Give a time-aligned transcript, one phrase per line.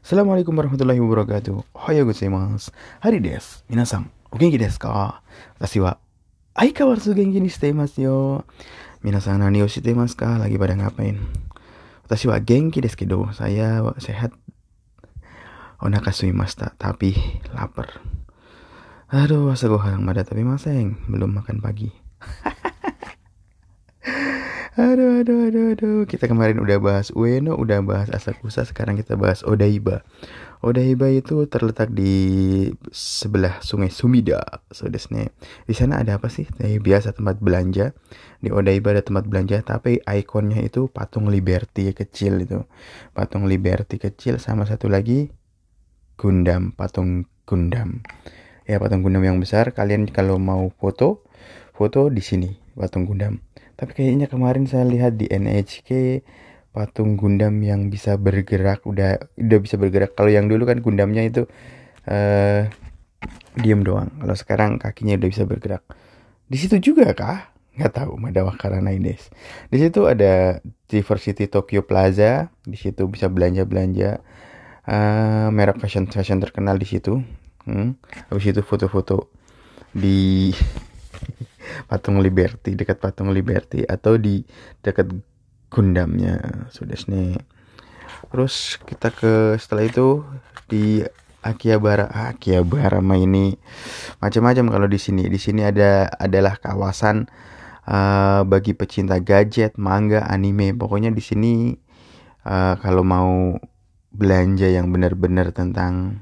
[0.00, 1.76] Assalamualaikum warahmatullahi wabarakatuh.
[1.76, 2.72] Ohayou gozaimasu.
[3.04, 3.60] Hari desu.
[3.68, 5.20] Minasan, o genki desu ka?
[5.60, 6.00] Watashi wa
[6.56, 8.16] aikawarazu genki ni shite imasu yo.
[9.04, 10.40] Minasan nani o shite imasu ka?
[10.40, 11.20] Lagi pada ngapain?
[12.08, 13.28] Watashi wa genki desu kedo.
[13.36, 14.32] Saya sehat.
[15.84, 17.12] Onaka suimashita, tapi
[17.52, 18.00] lapar.
[19.12, 20.96] Aduh, asa gohan mada tapi maseng.
[21.12, 21.92] Belum makan pagi.
[24.80, 26.00] Aduh, aduh, aduh, aduh.
[26.08, 30.00] Kita kemarin udah bahas Ueno, udah bahas Asakusa, sekarang kita bahas Odaiba.
[30.64, 32.12] Odaiba itu terletak di
[32.92, 34.40] sebelah Sungai Sumida,
[34.72, 34.88] so.
[34.88, 36.48] Di sana ada apa sih?
[36.56, 37.92] Nah, biasa tempat belanja.
[38.40, 42.64] Di Odaiba ada tempat belanja, tapi ikonnya itu patung Liberty kecil itu.
[43.12, 45.28] Patung Liberty kecil sama satu lagi
[46.20, 48.04] Gundam, patung Gundam.
[48.68, 49.72] Ya, patung Gundam yang besar.
[49.72, 51.24] Kalian kalau mau foto,
[51.72, 53.40] foto di sini, patung Gundam.
[53.80, 56.20] Tapi kayaknya kemarin saya lihat di NHK
[56.70, 60.12] patung Gundam yang bisa bergerak udah udah bisa bergerak.
[60.12, 61.48] Kalau yang dulu kan Gundamnya itu
[62.04, 62.68] uh,
[63.56, 64.12] diem doang.
[64.20, 65.82] Kalau sekarang kakinya udah bisa bergerak.
[66.44, 67.56] Di situ juga kah?
[67.80, 68.20] Nggak tahu.
[68.60, 69.16] Karena ini.
[69.72, 72.52] Di situ ada Diversity Tokyo Plaza.
[72.68, 74.20] Di situ bisa belanja belanja.
[74.84, 77.24] Uh, merek fashion fashion terkenal di situ.
[77.64, 77.96] Hmm.
[78.28, 79.32] Habis itu foto-foto
[79.96, 80.50] di
[81.90, 84.46] patung Liberty dekat patung Liberty atau di
[84.78, 85.10] dekat
[85.70, 86.66] Gundamnya.
[86.70, 87.34] Sudah nih
[88.30, 90.22] terus kita ke setelah itu
[90.70, 91.02] di
[91.40, 92.06] Akihabara.
[92.12, 93.58] Ah, Akihabara mah ini
[94.22, 95.26] macam-macam kalau di sini.
[95.26, 97.26] Di sini ada adalah kawasan
[97.88, 100.76] uh, bagi pecinta gadget manga anime.
[100.76, 101.52] Pokoknya di sini
[102.44, 103.56] uh, kalau mau
[104.12, 106.20] belanja yang benar-benar tentang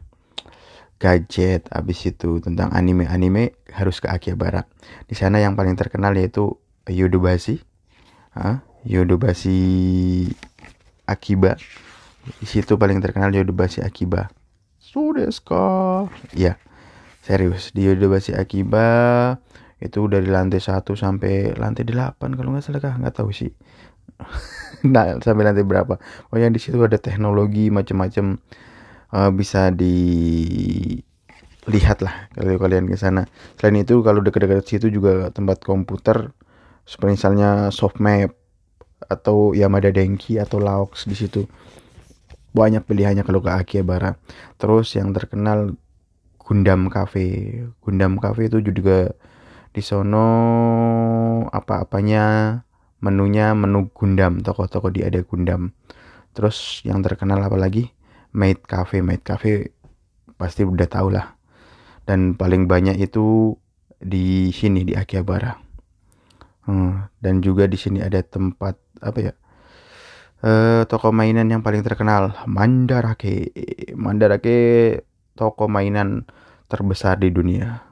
[0.98, 4.66] gadget, habis itu tentang anime-anime harus ke Akihabara.
[5.06, 6.58] Di sana yang paling terkenal yaitu
[6.91, 7.62] Yodobashi.
[8.34, 10.26] Ah, Yodobashi
[11.06, 11.56] Akiba.
[12.42, 14.28] Di situ paling terkenal Yodobashi Akiba.
[14.82, 16.06] Sudeska.
[16.34, 16.58] Ya.
[17.22, 18.86] Serius, di Yodobashi Akiba
[19.78, 23.54] itu dari lantai 1 sampai lantai 8 kalau nggak salah kah nggak tahu sih
[24.94, 28.42] nah sampai lantai berapa pokoknya di situ ada teknologi macam-macam
[29.12, 30.92] uh, bisa dilihat
[32.04, 33.28] lah kalau kalian ke sana.
[33.56, 36.32] Selain itu kalau dekat-dekat situ juga tempat komputer
[36.88, 38.32] seperti misalnya Softmap
[39.06, 41.44] atau Yamada Denki atau Laux di situ.
[42.56, 44.16] Banyak pilihannya kalau ke Akihabara.
[44.56, 45.76] Terus yang terkenal
[46.41, 47.60] Gundam Cafe.
[47.84, 49.12] Gundam Cafe itu juga
[49.68, 50.26] di sono
[51.52, 52.56] apa-apanya
[53.04, 55.76] menunya menu Gundam, toko-toko di ada Gundam.
[56.32, 57.92] Terus yang terkenal apa lagi?
[58.33, 59.00] Made Cafe.
[59.05, 59.72] Made Cafe
[60.37, 61.37] pasti udah tau lah.
[62.09, 63.56] Dan paling banyak itu
[63.99, 65.59] di sini di Akihabara
[66.71, 69.33] hmm, dan juga di sini ada tempat apa ya
[70.47, 73.50] uh, toko mainan yang paling terkenal Mandarake.
[73.99, 74.56] Mandarake
[75.34, 76.28] toko mainan
[76.71, 77.83] terbesar di dunia.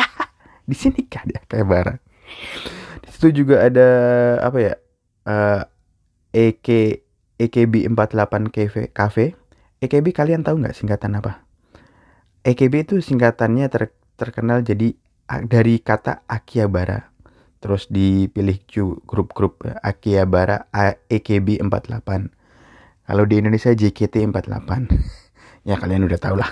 [0.62, 1.98] Di sini kah di Akihabara
[3.02, 3.88] di situ juga ada
[4.46, 4.74] apa ya
[5.26, 5.60] uh,
[6.32, 7.02] EK
[7.36, 9.26] EKB 48 Cafe Cafe
[9.82, 11.42] EKB kalian tahu nggak singkatan apa?
[12.46, 14.94] EKB itu singkatannya ter, terkenal jadi
[15.42, 17.10] dari kata Akihabara.
[17.58, 18.62] Terus dipilih
[19.06, 20.70] grup-grup Akihabara
[21.10, 22.30] EKB 48.
[23.02, 24.86] Kalau di Indonesia JKT 48.
[25.68, 26.50] ya kalian udah tahu lah.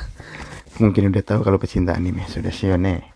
[0.82, 3.14] Mungkin udah tahu kalau pecinta anime sudah sione.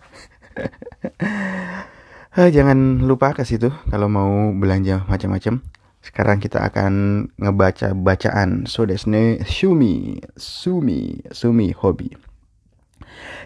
[2.54, 5.62] Jangan lupa ke situ kalau mau belanja macam-macam.
[6.04, 12.12] Sekarang kita akan ngebaca bacaan Sodesne Shumi Sumi Sumi Hobi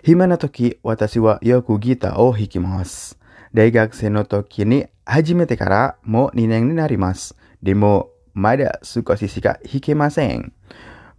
[0.02, 3.14] Himana toki watashi wa yoku gita o hikimasu.
[3.54, 7.34] Daigak no toki ni hajimete kara mo nineng ni narimasu.
[7.62, 10.50] Demo mada suko shishi ga hikemasen.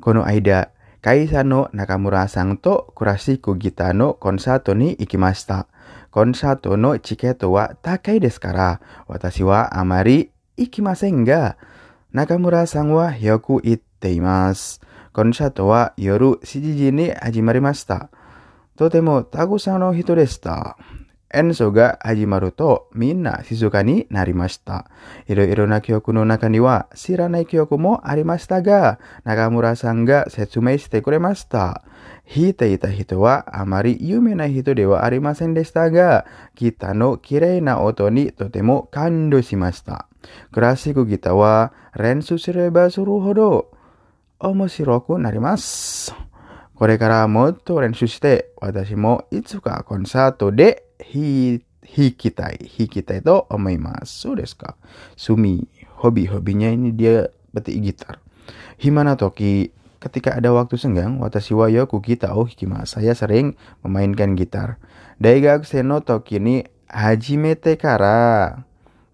[0.01, 0.71] Kono aida
[1.01, 5.63] Kaisa no Nakamura sang to kurashiku gita no konsato ni ikimashita.
[6.11, 11.07] Konsato no chiketo wa takai desu kara watashi wa amari 行きました。
[11.07, 14.81] コンサートのチケットは高いですから、私はあまり行きませんが、中村さんはよく行っています。
[15.13, 18.09] コンサートは夜7時に始まりました。
[18.77, 20.77] とてもたくさんの人でした。
[21.31, 24.89] 演奏が始まるとみんな静かになりました。
[25.27, 31.83] いろいろな曲の中には知らない曲もありましたが、中村さんが説明してくれました。
[32.25, 36.25] 弾いていた人はあまり有名な人ではありませんでしたが、
[36.55, 40.08] ギターの綺麗な音にとても感動しました。
[40.52, 43.70] クラシックギターは練習すればするほど
[44.40, 46.14] 面白くなります。
[46.74, 51.60] これからもっと練習して、私もいつかコンサートで弾
[52.16, 54.20] きたい、弾きたいと思います。
[54.20, 54.76] そうですか。
[55.14, 55.68] Sumi,
[56.02, 58.18] hobi-hobinya ini dia petik gitar.
[58.82, 59.70] Himana Toki,
[60.02, 63.00] ketika ada waktu senggang, watashi wa yo kugita o hikimasu.
[63.00, 64.76] Saya sering memainkan gitar.
[65.22, 68.66] Daigaku seno toki ni hajimete kara.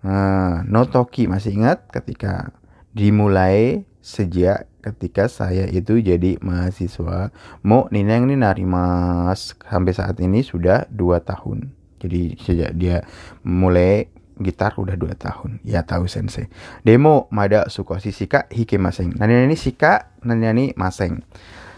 [0.05, 2.53] Nah, no toki masih ingat ketika
[2.93, 7.33] dimulai sejak ketika saya itu jadi mahasiswa.
[7.65, 11.73] Mo nineng ni narimas sampai saat ini sudah 2 tahun.
[11.97, 13.01] Jadi sejak dia
[13.41, 15.57] mulai gitar udah 2 tahun.
[15.65, 16.53] Ya tahu sensei.
[16.85, 19.17] Demo mada sukoshi shika hike maseng.
[19.17, 21.25] Nani shika, nani maseng.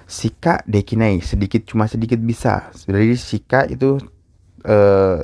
[0.04, 2.76] Shika dekinai, sedikit cuma sedikit bisa.
[2.76, 4.04] Jadi shika itu
[4.68, 5.24] eh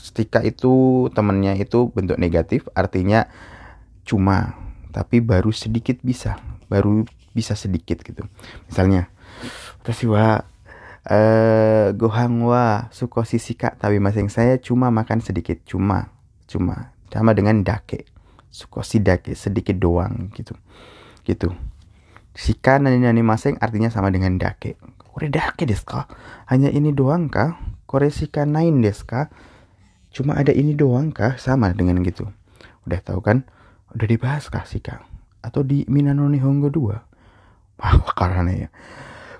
[0.00, 3.28] shika itu temennya itu bentuk negatif, artinya
[4.08, 4.56] cuma
[4.90, 6.40] tapi baru sedikit bisa,
[6.72, 7.04] baru
[7.36, 8.26] bisa sedikit gitu.
[8.66, 9.12] Misalnya,
[9.80, 10.42] watashi wa
[11.00, 16.12] eh gohang wa sukoshi shika tapi masing saya cuma makan sedikit, cuma,
[16.48, 18.08] cuma sama dengan dake.
[18.50, 20.58] Sukoshi dake sedikit doang gitu.
[21.22, 21.54] Gitu.
[22.34, 24.74] Shika nani nani masing artinya sama dengan dake.
[24.98, 25.86] Kore dake desu?
[26.50, 27.58] Hanya ini doang kah?
[27.86, 29.06] Kore shika nain desu?
[30.10, 31.38] Cuma ada ini doang kah?
[31.38, 32.26] Sama dengan gitu.
[32.86, 33.46] Udah tahu kan?
[33.94, 35.02] Udah dibahas kah Shika?
[35.40, 37.80] Atau di Minano Nihongo 2?
[37.80, 38.68] Wah, karena ya.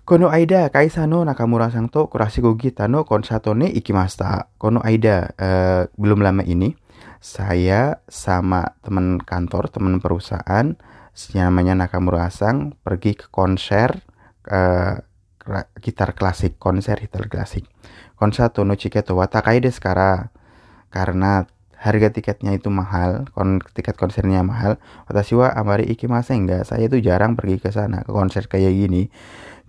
[0.08, 4.50] Kono aida kaisa no Nakamura sang to kurasigo gita no konsato ne ikimasta.
[4.58, 6.74] Kono aida uh, belum lama ini
[7.20, 10.74] saya sama teman kantor, teman perusahaan
[11.36, 13.92] namanya Nakamura Sang pergi ke konser
[14.48, 14.96] uh,
[15.84, 17.68] gitar klasik, konser gitar klasik.
[18.16, 20.32] Konsato no chiketo watakai desu kara
[20.90, 21.46] karena
[21.80, 24.76] harga tiketnya itu mahal, kon tiket konsernya mahal.
[25.08, 29.08] Watashi wa amari ikimase enggak, saya itu jarang pergi ke sana ke konser kayak gini.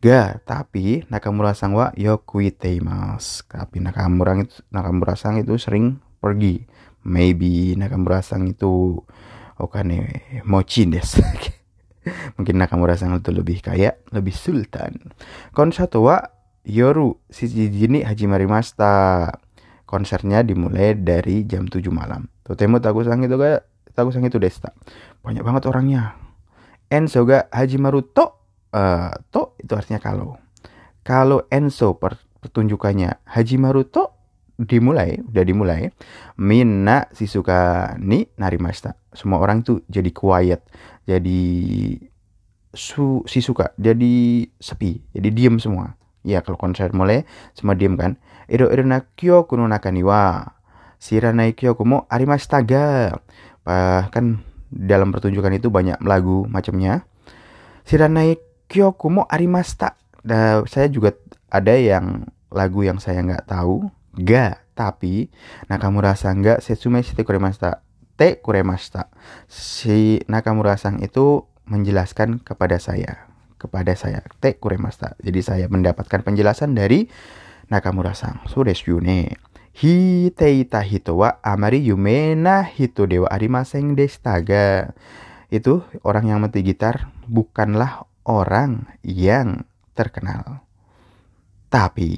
[0.02, 3.46] Ga, tapi Nakamura Sang wa yokuiteimasu.
[3.46, 6.66] Tapi Nakamura itu Nakamura Sang itu sering pergi.
[7.06, 8.98] Maybe Nakamura Sang itu
[9.62, 11.22] okane mochin desu.
[12.36, 15.14] Mungkin Nakamura Sang itu lebih kaya, lebih sultan.
[15.54, 16.18] Konsato wa
[16.66, 19.30] yoru shiji ni hajimarimashita
[19.92, 22.32] konsernya dimulai dari jam 7 malam.
[22.48, 24.72] Totemo Tagusang itu kayak Tagusang itu desta.
[25.20, 26.16] Banyak banget orangnya.
[26.88, 28.26] Enso ga Hajimaru to
[28.72, 30.40] uh, to itu artinya kalau.
[31.04, 34.08] Kalau Enso per, pertunjukannya Hajimaru to
[34.56, 35.92] dimulai, udah dimulai.
[36.40, 38.96] Minna Sisuka ni narimashita.
[39.12, 40.64] Semua orang tuh jadi quiet,
[41.04, 41.44] jadi
[42.72, 46.00] su Sisuka, jadi sepi, jadi diem semua.
[46.22, 47.26] Ya kalau konser mulai
[47.58, 48.18] semua diem kan.
[48.46, 50.54] Iro iro na kyoku no naka ni wa
[51.02, 53.18] shiranai kyoku mo arimashita ga.
[53.66, 54.26] Bahkan
[54.72, 57.04] dalam pertunjukan itu banyak lagu macamnya.
[57.90, 58.38] Shiranai
[58.70, 59.98] kyoku mo arimashita.
[60.22, 61.18] Nah, saya juga
[61.50, 63.90] ada yang lagu yang saya nggak tahu.
[64.12, 65.32] Ga, tapi
[65.72, 67.82] Nakamura Sang ga setsume shite kuremashita.
[68.20, 69.10] Te kuremashita.
[69.50, 73.31] Si Nakamura Sang itu menjelaskan kepada saya
[73.62, 75.14] kepada saya te kuremasta.
[75.22, 77.06] Jadi saya mendapatkan penjelasan dari
[77.70, 78.42] Nakamura Sang.
[78.50, 79.38] So desu ne.
[79.72, 84.98] Hiteita hito wa amari yumena hito dewa arimasen deshita ga.
[85.54, 90.66] Itu orang yang mati gitar bukanlah orang yang terkenal.
[91.72, 92.12] Tapi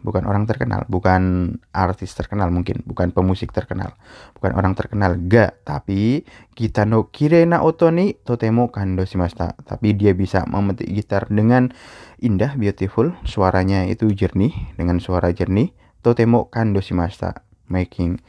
[0.00, 3.92] bukan orang terkenal, bukan artis terkenal mungkin, bukan pemusik terkenal,
[4.32, 6.24] bukan orang terkenal ga, tapi
[6.56, 9.60] kita no kirena otoni totemo kando shimashita.
[9.60, 11.68] Tapi dia bisa memetik gitar dengan
[12.16, 17.44] indah, beautiful, suaranya itu jernih, dengan suara jernih, totemo kando shimashita.
[17.68, 18.24] Making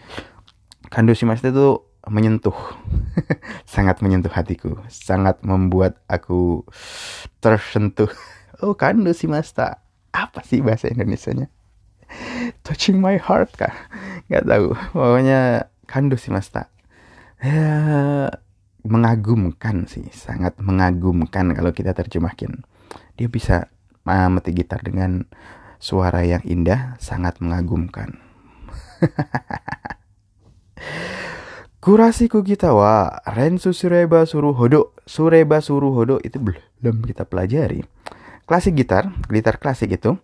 [0.91, 2.59] kando shimashita itu menyentuh,
[3.63, 6.67] sangat menyentuh hatiku, sangat membuat aku
[7.39, 8.11] tersentuh.
[8.63, 9.84] Oh kando shimashita
[10.15, 11.51] apa sih bahasa Indonesia-nya?
[12.63, 13.75] Touching my heart kah?
[14.31, 14.71] Gak tahu.
[14.95, 16.71] Pokoknya kando sih mas tak.
[17.43, 18.31] Ya,
[18.87, 22.63] mengagumkan sih, sangat mengagumkan kalau kita terjemahkan.
[23.19, 23.67] Dia bisa
[24.07, 25.27] uh, mati gitar dengan
[25.77, 28.17] suara yang indah, sangat mengagumkan.
[31.85, 37.85] Kurasi kita wa Rensu Sureba Suruh Hodo Sureba Suruh Hodo itu belum kita pelajari
[38.45, 40.17] klasik gitar, gitar klasik itu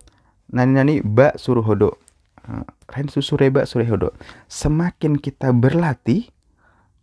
[0.50, 2.02] nani-nani ba suruh hodo.
[2.42, 4.10] Eh, ren susureba surehodo.
[4.50, 6.26] Semakin kita berlatih,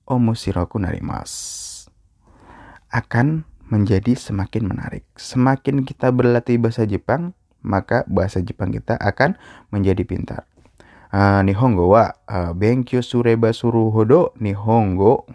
[0.03, 1.31] omushiroku narimas.
[2.91, 5.05] Akan menjadi semakin menarik.
[5.15, 9.39] Semakin kita berlatih bahasa Jepang, maka bahasa Jepang kita akan
[9.71, 10.43] menjadi pintar.
[11.09, 15.25] Uh, nihongo wa uh, benkyo sureba suruhodo nihongo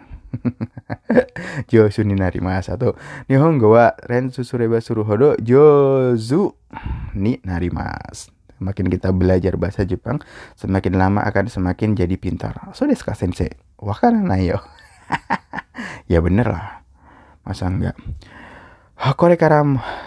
[1.71, 2.95] Josu ni narimasa to.
[3.27, 6.55] Nihongo wa rensu sureba suruhodo jozu
[7.15, 8.31] ni nari mas.
[8.55, 10.23] Semakin kita belajar bahasa Jepang,
[10.55, 12.55] semakin lama akan semakin jadi pintar.
[12.71, 13.51] So desu ka sensei?
[14.15, 14.63] Nayo.
[16.11, 16.85] ya bener lah.
[17.43, 17.99] Masa enggak?
[18.95, 19.59] Kore korekara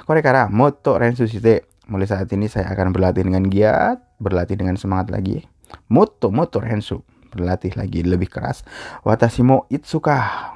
[0.09, 1.69] kore karam, moto rensu shite.
[1.89, 5.45] Mulai saat ini saya akan berlatih dengan giat, berlatih dengan semangat lagi.
[5.89, 7.01] Moto, moto rensu.
[7.31, 8.65] Berlatih lagi lebih keras.
[9.05, 10.55] Watashi mo itsuka.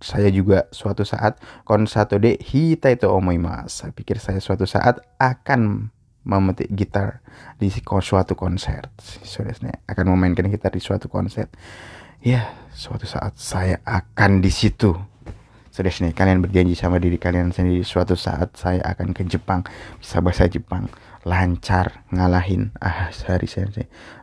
[0.00, 1.36] Saya juga suatu saat
[1.68, 3.84] konsato de hita itu omoimasu.
[3.84, 5.92] Saya pikir saya suatu saat akan
[6.24, 7.20] memetik gitar
[7.60, 8.88] di suatu konser.
[9.00, 9.56] Sudah
[9.88, 11.48] akan memainkan gitar di suatu konser.
[12.20, 14.92] Ya, suatu saat saya akan di situ.
[15.80, 19.64] Nih, kalian berjanji sama diri kalian sendiri suatu saat saya akan ke Jepang,
[19.96, 20.92] bisa bahasa Jepang,
[21.24, 22.68] lancar, ngalahin.
[22.76, 23.72] Ah, sehari saya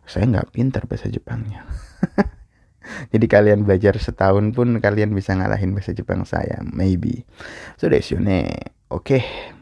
[0.05, 1.65] saya nggak pintar bahasa Jepangnya.
[3.13, 7.27] Jadi kalian belajar setahun pun kalian bisa ngalahin bahasa Jepang saya, maybe.
[7.75, 9.19] So nih, oke,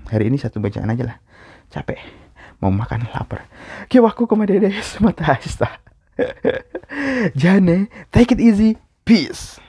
[0.10, 1.18] hari ini satu bacaan aja lah.
[1.74, 1.98] Capek,
[2.62, 3.50] mau makan lapar.
[3.90, 4.74] Kiwaku ke mana deh,
[5.04, 5.82] mata hasta.
[7.40, 9.60] Jane, take it easy, peace.